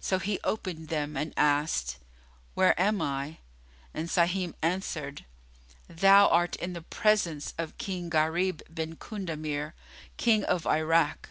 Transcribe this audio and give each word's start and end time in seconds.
So 0.00 0.18
he 0.18 0.40
opened 0.42 0.88
them 0.88 1.18
and 1.18 1.34
asked, 1.36 1.98
"Where 2.54 2.72
am 2.80 3.02
I?"; 3.02 3.40
and 3.92 4.08
Sahim 4.08 4.54
answered, 4.62 5.26
"Thou 5.86 6.28
art 6.28 6.56
in 6.56 6.72
the 6.72 6.80
presence 6.80 7.52
of 7.58 7.76
King 7.76 8.08
Gharib 8.08 8.62
bin 8.74 8.96
Kundamir, 8.96 9.74
King 10.16 10.44
of 10.44 10.66
Irak." 10.66 11.28